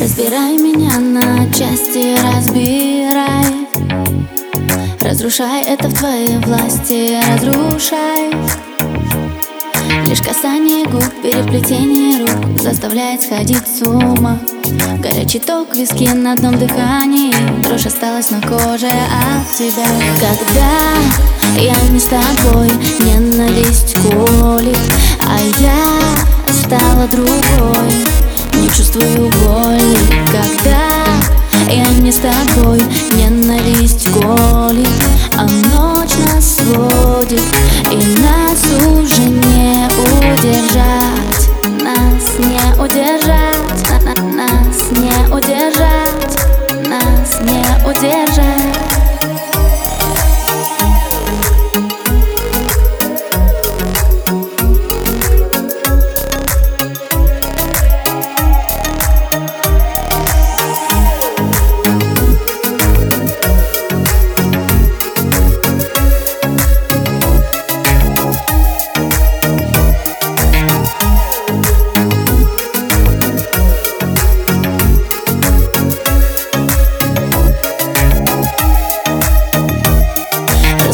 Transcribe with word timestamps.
Разбирай 0.00 0.56
меня 0.56 0.98
на 0.98 1.44
части, 1.52 2.16
разбирай. 2.34 3.68
Разрушай 4.98 5.62
это 5.62 5.88
в 5.88 5.94
твоей 5.94 6.38
власти, 6.38 7.18
разрушай. 7.30 8.30
Лишь 10.06 10.22
касание 10.22 10.86
губ, 10.86 11.04
переплетение 11.22 12.20
рук 12.20 12.58
Заставляет 12.62 13.20
сходить 13.20 13.68
с 13.68 13.82
ума. 13.82 14.38
Горячий 15.00 15.38
ток, 15.38 15.74
виски 15.74 16.08
на 16.08 16.32
одном 16.32 16.58
дыхании. 16.58 17.34
Дрожь 17.62 17.84
осталась 17.84 18.30
на 18.30 18.40
коже 18.40 18.86
от 18.86 19.54
тебя. 19.54 19.84
Когда 20.18 21.60
я 21.60 21.76
не 21.90 22.00
с 22.00 22.04
тобой, 22.04 22.70
ненависть 23.00 23.94
колит, 23.96 24.78
А 25.20 25.38
я 25.60 26.54
стала 26.54 27.06
другой 27.06 28.29
не 28.60 28.68
чувствую 28.68 29.30
боли 29.42 29.96
Когда 30.26 31.00
я 31.70 31.86
не 32.00 32.10
с 32.10 32.16
тобой, 32.16 32.80
ненависть 33.12 34.08
колет. 34.12 34.88
А 35.36 35.44
ночь 35.44 36.16
нас 36.26 36.56
сводит, 36.56 37.44
и 37.92 37.96
нас 38.20 38.64
уже 38.88 39.22
не 39.22 39.86
удержать. 40.18 41.48
Нас 41.80 42.38
не 42.38 42.82
удержать, 42.82 43.90
на 44.04 44.12
-на 44.12 44.36
нас 44.36 44.90
не 44.90 45.32
удержать. 45.32 46.36
Нас 46.88 47.40
не 47.40 47.88
удержать 47.88 48.89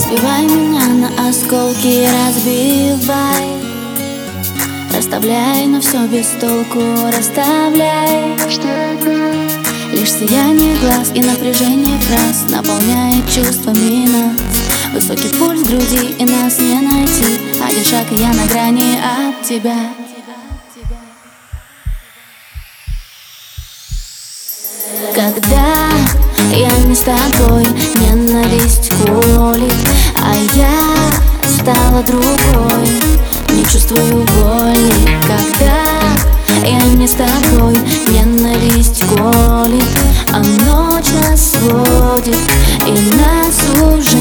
Разбивай 0.08 0.42
меня 0.44 0.86
на 0.86 1.28
осколки, 1.28 2.06
разбивай. 2.06 3.60
Расставляй, 4.96 5.66
но 5.66 5.80
все 5.80 6.06
без 6.06 6.28
толку, 6.40 6.80
расставляй. 7.08 8.36
Лишь 9.92 10.12
сияние 10.12 10.76
глаз 10.76 11.10
и 11.12 11.20
напряжение 11.20 11.98
фраз 11.98 12.44
Наполняет 12.48 13.24
чувствами 13.28 14.06
нас. 14.06 14.36
Высокий 14.94 15.28
пульс 15.36 15.62
в 15.62 15.66
груди 15.66 16.14
и 16.16 16.24
нас 16.24 16.60
не 16.60 16.80
найти. 16.80 17.40
Один 17.60 17.84
шаг 17.84 18.06
и 18.12 18.20
я 18.20 18.28
на 18.28 18.46
грани 18.46 19.00
от 19.00 19.42
тебя. 19.42 19.90
Когда 25.16 25.74
я 26.54 26.78
не 26.86 26.94
с 26.94 27.00
тобой, 27.00 27.65
чувствую 33.88 34.26
боли 34.38 34.92
Когда 35.22 35.86
я 36.64 36.82
не 36.94 37.06
с 37.06 37.12
тобой, 37.12 37.76
ненависть 38.08 39.04
колет. 39.08 39.84
А 40.32 40.38
ночь 40.38 41.10
нас 41.22 41.52
сводит, 41.52 42.38
и 42.86 42.92
нас 43.16 43.62
уже 43.82 44.15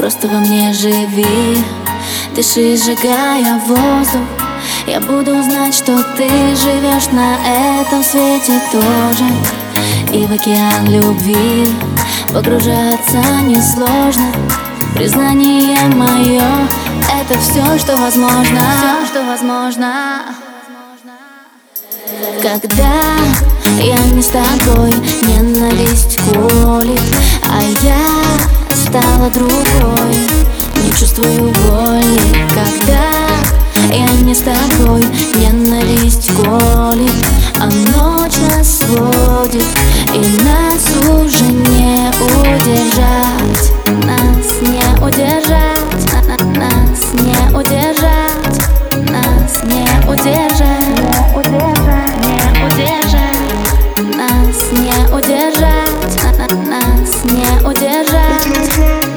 просто 0.00 0.28
во 0.28 0.38
мне 0.38 0.72
живи. 0.72 1.62
Дыши, 2.34 2.74
сжигая 2.74 3.60
воздух. 3.66 4.26
Я 4.86 4.98
буду 4.98 5.42
знать, 5.42 5.74
что 5.74 6.02
ты 6.16 6.26
живешь 6.56 7.08
на 7.12 7.36
этом 7.82 8.02
свете 8.02 8.58
тоже. 8.72 9.26
И 10.10 10.24
в 10.24 10.32
океан 10.32 10.86
любви 10.86 11.68
Погружаться 12.32 13.20
несложно. 13.44 14.32
Признание 14.94 15.78
мое 15.94 16.48
Это 17.20 17.38
все, 17.38 17.78
что 17.78 17.94
возможно. 17.98 18.60
Все, 18.78 19.06
что 19.06 19.24
возможно. 19.26 20.22
Когда 22.40 22.92
я 23.82 23.98
не 24.14 24.22
с 24.22 24.28
тобой, 24.28 24.94
ненависть 25.22 26.18
колет 26.32 27.02
А 27.42 27.62
я 27.82 28.59
стала 28.74 29.30
другой, 29.30 30.16
не 30.82 30.90
чувствую 30.92 31.52
боли 31.52 32.20
Когда 32.48 33.10
я 33.92 34.10
не 34.22 34.34
с 34.34 34.40
тобой, 34.42 35.04
ненависть 35.34 36.30
колет 36.34 37.12
А 37.58 37.66
ночь 37.66 38.36
нас 38.48 38.78
сводит, 38.78 39.66
и 40.14 40.18
нас 40.44 40.90
уже 41.08 41.39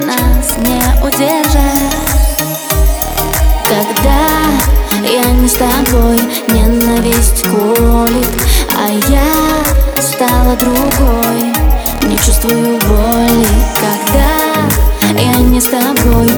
нас 0.06 0.56
не 0.58 0.80
удержать. 1.02 1.94
Когда 3.64 4.44
я 5.08 5.30
не 5.32 5.48
с 5.48 5.54
тобой, 5.54 6.18
ненависть 6.48 7.42
колет, 7.42 8.28
а 8.76 8.88
я 9.10 10.02
стала 10.02 10.56
другой, 10.56 11.52
не 12.08 12.16
чувствую 12.18 12.78
боли. 12.80 13.48
Когда 13.74 15.20
я 15.20 15.36
не 15.36 15.60
с 15.60 15.66
тобой, 15.66 16.30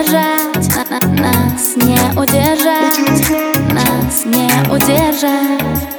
удержать, 0.00 0.68
на 0.76 0.98
-на 0.98 1.20
нас 1.20 1.76
не 1.76 1.98
удержать 2.18 3.30
Нас 3.72 4.24
не 4.24 4.48
удержать 4.72 5.89